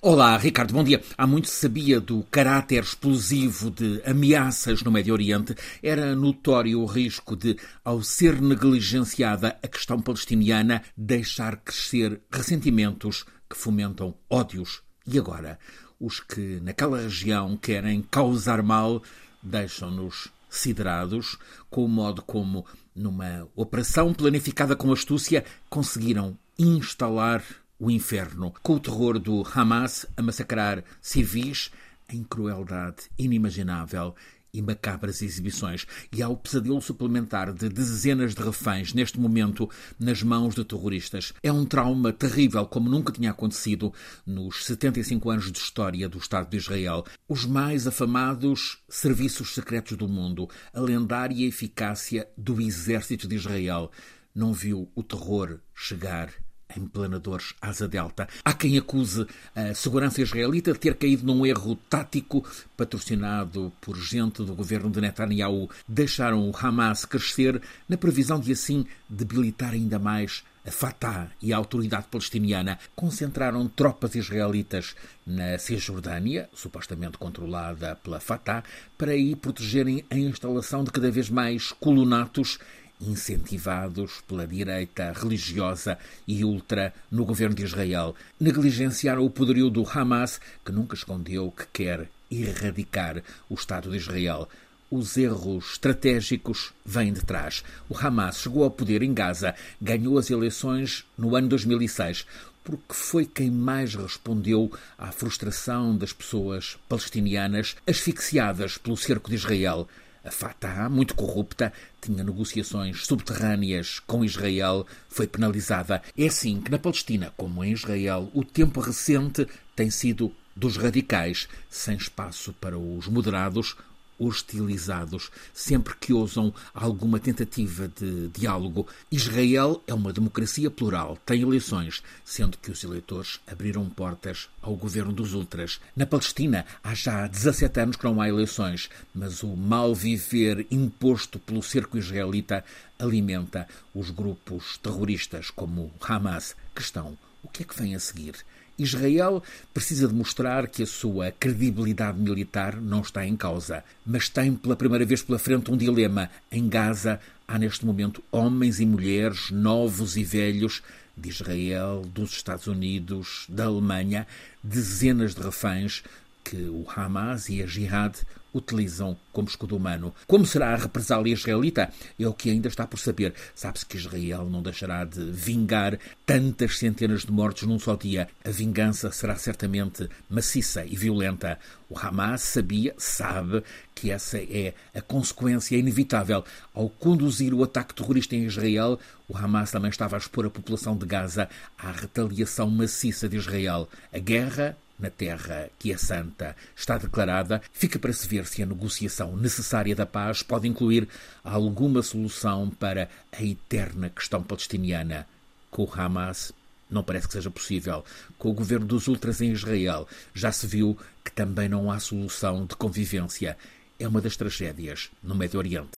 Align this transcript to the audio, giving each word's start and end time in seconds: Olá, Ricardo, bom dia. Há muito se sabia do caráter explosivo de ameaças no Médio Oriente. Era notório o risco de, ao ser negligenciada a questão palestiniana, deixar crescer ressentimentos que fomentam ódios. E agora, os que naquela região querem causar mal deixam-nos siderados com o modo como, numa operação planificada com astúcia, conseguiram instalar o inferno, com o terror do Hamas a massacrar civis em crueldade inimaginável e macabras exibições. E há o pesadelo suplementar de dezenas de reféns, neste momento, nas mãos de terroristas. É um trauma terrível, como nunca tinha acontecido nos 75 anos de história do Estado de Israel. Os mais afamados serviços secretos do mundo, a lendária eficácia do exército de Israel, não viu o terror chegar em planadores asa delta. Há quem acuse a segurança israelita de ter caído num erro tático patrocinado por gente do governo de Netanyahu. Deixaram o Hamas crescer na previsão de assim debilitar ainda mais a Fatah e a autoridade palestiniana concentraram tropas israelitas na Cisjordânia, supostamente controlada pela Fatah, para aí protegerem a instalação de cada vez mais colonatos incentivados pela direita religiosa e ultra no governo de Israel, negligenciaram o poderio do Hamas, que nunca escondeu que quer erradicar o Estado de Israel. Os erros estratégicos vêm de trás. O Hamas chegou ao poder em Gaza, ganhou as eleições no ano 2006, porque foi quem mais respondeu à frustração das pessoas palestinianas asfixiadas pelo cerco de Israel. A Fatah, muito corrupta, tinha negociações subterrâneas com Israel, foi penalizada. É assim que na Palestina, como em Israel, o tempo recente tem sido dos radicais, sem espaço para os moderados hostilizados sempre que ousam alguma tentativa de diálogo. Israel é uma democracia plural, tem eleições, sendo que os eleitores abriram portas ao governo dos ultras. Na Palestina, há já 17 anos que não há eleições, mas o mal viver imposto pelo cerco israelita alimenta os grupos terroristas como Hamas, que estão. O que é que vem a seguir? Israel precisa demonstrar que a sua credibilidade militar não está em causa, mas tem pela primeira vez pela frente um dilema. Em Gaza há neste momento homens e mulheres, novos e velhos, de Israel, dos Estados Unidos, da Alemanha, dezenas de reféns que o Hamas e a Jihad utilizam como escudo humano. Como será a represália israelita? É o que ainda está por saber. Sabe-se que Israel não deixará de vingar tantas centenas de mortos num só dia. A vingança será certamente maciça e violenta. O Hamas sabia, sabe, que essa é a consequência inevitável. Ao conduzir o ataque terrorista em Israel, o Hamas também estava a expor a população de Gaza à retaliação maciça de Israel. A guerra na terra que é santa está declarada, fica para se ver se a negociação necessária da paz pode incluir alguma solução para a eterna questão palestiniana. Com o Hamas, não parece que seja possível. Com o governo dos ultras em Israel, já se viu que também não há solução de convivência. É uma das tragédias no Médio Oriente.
Olá, 0.00 0.36
Ricardo, 0.36 0.72
bom 0.72 0.84
dia. 0.84 1.02
Há 1.16 1.26
muito 1.26 1.48
se 1.48 1.56
sabia 1.56 2.00
do 2.00 2.22
caráter 2.30 2.84
explosivo 2.84 3.68
de 3.68 4.00
ameaças 4.06 4.80
no 4.80 4.92
Médio 4.92 5.12
Oriente. 5.12 5.56
Era 5.82 6.14
notório 6.14 6.80
o 6.80 6.86
risco 6.86 7.34
de, 7.34 7.56
ao 7.84 8.00
ser 8.00 8.40
negligenciada 8.40 9.58
a 9.60 9.66
questão 9.66 10.00
palestiniana, 10.00 10.84
deixar 10.96 11.56
crescer 11.56 12.20
ressentimentos 12.30 13.24
que 13.50 13.56
fomentam 13.56 14.14
ódios. 14.30 14.84
E 15.04 15.18
agora, 15.18 15.58
os 15.98 16.20
que 16.20 16.60
naquela 16.60 17.00
região 17.00 17.56
querem 17.56 18.00
causar 18.08 18.62
mal 18.62 19.02
deixam-nos 19.42 20.28
siderados 20.48 21.36
com 21.68 21.84
o 21.84 21.88
modo 21.88 22.22
como, 22.22 22.64
numa 22.94 23.48
operação 23.56 24.14
planificada 24.14 24.76
com 24.76 24.92
astúcia, 24.92 25.44
conseguiram 25.68 26.38
instalar 26.56 27.42
o 27.78 27.90
inferno, 27.90 28.52
com 28.62 28.74
o 28.74 28.80
terror 28.80 29.18
do 29.18 29.46
Hamas 29.54 30.04
a 30.16 30.22
massacrar 30.22 30.82
civis 31.00 31.70
em 32.10 32.24
crueldade 32.24 33.04
inimaginável 33.18 34.14
e 34.52 34.62
macabras 34.62 35.22
exibições. 35.22 35.86
E 36.12 36.22
há 36.22 36.28
o 36.28 36.36
pesadelo 36.36 36.80
suplementar 36.80 37.52
de 37.52 37.68
dezenas 37.68 38.34
de 38.34 38.42
reféns, 38.42 38.92
neste 38.92 39.20
momento, 39.20 39.68
nas 39.98 40.22
mãos 40.22 40.54
de 40.54 40.64
terroristas. 40.64 41.32
É 41.42 41.52
um 41.52 41.64
trauma 41.64 42.12
terrível, 42.12 42.66
como 42.66 42.88
nunca 42.88 43.12
tinha 43.12 43.30
acontecido 43.30 43.92
nos 44.26 44.64
75 44.64 45.30
anos 45.30 45.52
de 45.52 45.58
história 45.58 46.08
do 46.08 46.18
Estado 46.18 46.48
de 46.48 46.56
Israel. 46.56 47.04
Os 47.28 47.44
mais 47.44 47.86
afamados 47.86 48.78
serviços 48.88 49.54
secretos 49.54 49.96
do 49.96 50.08
mundo, 50.08 50.48
a 50.72 50.80
lendária 50.80 51.46
eficácia 51.46 52.28
do 52.36 52.60
exército 52.60 53.28
de 53.28 53.36
Israel, 53.36 53.90
não 54.34 54.52
viu 54.52 54.90
o 54.94 55.02
terror 55.02 55.60
chegar 55.74 56.32
em 56.76 56.86
planadores 56.86 57.54
asa 57.60 57.88
delta. 57.88 58.28
Há 58.44 58.52
quem 58.52 58.76
acuse 58.78 59.26
a 59.54 59.74
segurança 59.74 60.22
israelita 60.22 60.72
de 60.72 60.78
ter 60.78 60.94
caído 60.94 61.26
num 61.26 61.44
erro 61.46 61.76
tático 61.88 62.44
patrocinado 62.76 63.72
por 63.80 63.96
gente 63.96 64.44
do 64.44 64.54
governo 64.54 64.90
de 64.90 65.00
Netanyahu. 65.00 65.68
Deixaram 65.86 66.48
o 66.48 66.56
Hamas 66.56 67.04
crescer 67.04 67.60
na 67.88 67.96
previsão 67.96 68.38
de 68.38 68.52
assim 68.52 68.86
debilitar 69.08 69.72
ainda 69.72 69.98
mais 69.98 70.44
a 70.66 70.70
Fatah 70.70 71.30
e 71.40 71.52
a 71.52 71.56
autoridade 71.56 72.08
palestiniana 72.10 72.78
concentraram 72.94 73.66
tropas 73.68 74.14
israelitas 74.14 74.94
na 75.26 75.56
Cisjordânia, 75.58 76.48
supostamente 76.52 77.16
controlada 77.16 77.96
pela 77.96 78.20
Fatah, 78.20 78.62
para 78.96 79.12
aí 79.12 79.34
protegerem 79.34 80.04
a 80.10 80.16
instalação 80.16 80.84
de 80.84 80.90
cada 80.90 81.10
vez 81.10 81.30
mais 81.30 81.72
colonatos 81.72 82.58
incentivados 83.00 84.20
pela 84.26 84.46
direita 84.46 85.12
religiosa 85.12 85.98
e 86.26 86.44
ultra 86.44 86.92
no 87.10 87.24
governo 87.24 87.54
de 87.54 87.64
Israel, 87.64 88.14
negligenciaram 88.38 89.24
o 89.24 89.30
poderio 89.30 89.70
do 89.70 89.88
Hamas, 89.88 90.40
que 90.64 90.72
nunca 90.72 90.94
escondeu 90.94 91.50
que 91.50 91.66
quer 91.72 92.08
erradicar 92.30 93.22
o 93.48 93.54
Estado 93.54 93.90
de 93.90 93.96
Israel. 93.96 94.48
Os 94.90 95.16
erros 95.18 95.72
estratégicos 95.72 96.72
vêm 96.84 97.12
de 97.12 97.22
trás. 97.22 97.62
O 97.90 97.96
Hamas 97.96 98.38
chegou 98.38 98.64
ao 98.64 98.70
poder 98.70 99.02
em 99.02 99.12
Gaza, 99.12 99.54
ganhou 99.80 100.16
as 100.16 100.30
eleições 100.30 101.04
no 101.16 101.36
ano 101.36 101.48
2006, 101.48 102.24
porque 102.64 102.94
foi 102.94 103.24
quem 103.24 103.50
mais 103.50 103.94
respondeu 103.94 104.70
à 104.98 105.10
frustração 105.10 105.96
das 105.96 106.12
pessoas 106.12 106.78
palestinianas 106.88 107.76
asfixiadas 107.86 108.76
pelo 108.76 108.96
cerco 108.96 109.30
de 109.30 109.36
Israel. 109.36 109.88
A 110.28 110.30
Fatah, 110.30 110.90
muito 110.90 111.14
corrupta, 111.14 111.72
tinha 112.02 112.22
negociações 112.22 113.06
subterrâneas 113.06 113.98
com 114.00 114.22
Israel, 114.22 114.86
foi 115.08 115.26
penalizada. 115.26 116.02
É 116.18 116.26
assim 116.26 116.60
que 116.60 116.70
na 116.70 116.78
Palestina, 116.78 117.32
como 117.34 117.64
em 117.64 117.72
Israel, 117.72 118.30
o 118.34 118.44
tempo 118.44 118.78
recente 118.78 119.48
tem 119.74 119.90
sido 119.90 120.30
dos 120.54 120.76
radicais, 120.76 121.48
sem 121.70 121.96
espaço 121.96 122.52
para 122.60 122.76
os 122.76 123.08
moderados 123.08 123.74
hostilizados 124.18 125.30
sempre 125.54 125.94
que 125.96 126.12
ousam 126.12 126.52
alguma 126.74 127.18
tentativa 127.18 127.88
de 127.88 128.28
diálogo. 128.28 128.86
Israel 129.10 129.82
é 129.86 129.94
uma 129.94 130.12
democracia 130.12 130.70
plural, 130.70 131.18
tem 131.24 131.42
eleições, 131.42 132.02
sendo 132.24 132.58
que 132.58 132.70
os 132.70 132.82
eleitores 132.82 133.40
abriram 133.46 133.88
portas 133.88 134.48
ao 134.60 134.74
governo 134.74 135.12
dos 135.12 135.34
ultras. 135.34 135.80
Na 135.94 136.06
Palestina, 136.06 136.66
há 136.82 136.94
já 136.94 137.26
17 137.26 137.80
anos 137.80 137.96
que 137.96 138.04
não 138.04 138.20
há 138.20 138.28
eleições, 138.28 138.88
mas 139.14 139.42
o 139.42 139.56
mal 139.56 139.94
viver 139.94 140.66
imposto 140.70 141.38
pelo 141.38 141.62
cerco 141.62 141.98
israelita 141.98 142.64
alimenta 142.98 143.68
os 143.94 144.10
grupos 144.10 144.78
terroristas 144.78 145.50
como 145.50 145.92
Hamas, 146.00 146.56
que 146.74 146.82
estão. 146.82 147.16
O 147.42 147.48
que 147.48 147.62
é 147.62 147.66
que 147.66 147.80
vem 147.80 147.94
a 147.94 148.00
seguir? 148.00 148.34
Israel 148.78 149.42
precisa 149.74 150.06
demonstrar 150.06 150.68
que 150.68 150.82
a 150.82 150.86
sua 150.86 151.32
credibilidade 151.32 152.18
militar 152.18 152.80
não 152.80 153.00
está 153.00 153.26
em 153.26 153.36
causa, 153.36 153.82
mas 154.06 154.28
tem 154.28 154.54
pela 154.54 154.76
primeira 154.76 155.04
vez 155.04 155.22
pela 155.22 155.38
frente 155.38 155.70
um 155.70 155.76
dilema. 155.76 156.30
Em 156.50 156.68
Gaza 156.68 157.20
há 157.46 157.58
neste 157.58 157.84
momento 157.84 158.22
homens 158.30 158.78
e 158.78 158.86
mulheres, 158.86 159.50
novos 159.50 160.16
e 160.16 160.22
velhos, 160.22 160.82
de 161.16 161.30
Israel, 161.30 162.02
dos 162.14 162.32
Estados 162.32 162.68
Unidos, 162.68 163.44
da 163.48 163.64
Alemanha, 163.64 164.26
dezenas 164.62 165.34
de 165.34 165.42
reféns 165.42 166.04
que 166.48 166.56
o 166.56 166.86
Hamas 166.96 167.50
e 167.50 167.62
a 167.62 167.66
Jihad 167.66 168.16
utilizam 168.54 169.14
como 169.30 169.46
escudo 169.46 169.76
humano. 169.76 170.14
Como 170.26 170.46
será 170.46 170.72
a 170.72 170.76
represália 170.76 171.34
israelita? 171.34 171.90
É 172.18 172.26
o 172.26 172.32
que 172.32 172.50
ainda 172.50 172.68
está 172.68 172.86
por 172.86 172.98
saber. 172.98 173.34
Sabe-se 173.54 173.84
que 173.84 173.98
Israel 173.98 174.48
não 174.48 174.62
deixará 174.62 175.04
de 175.04 175.30
vingar 175.30 175.98
tantas 176.24 176.78
centenas 176.78 177.26
de 177.26 177.30
mortos 177.30 177.64
num 177.64 177.78
só 177.78 177.94
dia. 177.94 178.28
A 178.42 178.48
vingança 178.48 179.12
será 179.12 179.36
certamente 179.36 180.08
maciça 180.30 180.86
e 180.86 180.96
violenta. 180.96 181.58
O 181.90 181.98
Hamas 181.98 182.40
sabia, 182.40 182.94
sabe, 182.96 183.62
que 183.94 184.10
essa 184.10 184.38
é 184.38 184.72
a 184.94 185.02
consequência 185.02 185.76
inevitável. 185.76 186.42
Ao 186.72 186.88
conduzir 186.88 187.52
o 187.52 187.62
ataque 187.62 187.94
terrorista 187.94 188.34
em 188.34 188.44
Israel, 188.44 188.98
o 189.28 189.36
Hamas 189.36 189.70
também 189.70 189.90
estava 189.90 190.16
a 190.16 190.18
expor 190.18 190.46
a 190.46 190.50
população 190.50 190.96
de 190.96 191.04
Gaza 191.04 191.46
à 191.76 191.92
retaliação 191.92 192.70
maciça 192.70 193.28
de 193.28 193.36
Israel. 193.36 193.86
A 194.10 194.18
guerra 194.18 194.74
na 194.98 195.10
terra 195.10 195.70
que 195.78 195.92
é 195.92 195.96
santa 195.96 196.56
está 196.76 196.98
declarada, 196.98 197.62
fica 197.72 197.98
para 197.98 198.12
se 198.12 198.26
ver 198.26 198.46
se 198.46 198.62
a 198.62 198.66
negociação 198.66 199.36
necessária 199.36 199.94
da 199.94 200.06
paz 200.06 200.42
pode 200.42 200.66
incluir 200.66 201.08
alguma 201.44 202.02
solução 202.02 202.68
para 202.70 203.08
a 203.32 203.42
eterna 203.42 204.10
questão 204.10 204.42
palestiniana. 204.42 205.26
Com 205.70 205.84
o 205.84 205.92
Hamas, 205.92 206.52
não 206.90 207.02
parece 207.02 207.26
que 207.26 207.34
seja 207.34 207.50
possível. 207.50 208.04
Com 208.38 208.50
o 208.50 208.54
governo 208.54 208.86
dos 208.86 209.08
ultras 209.08 209.40
em 209.40 209.52
Israel, 209.52 210.08
já 210.34 210.50
se 210.50 210.66
viu 210.66 210.98
que 211.24 211.30
também 211.30 211.68
não 211.68 211.90
há 211.90 211.98
solução 212.00 212.66
de 212.66 212.74
convivência. 212.74 213.56
É 213.98 214.08
uma 214.08 214.20
das 214.20 214.36
tragédias 214.36 215.10
no 215.22 215.34
Médio 215.34 215.58
Oriente. 215.58 215.90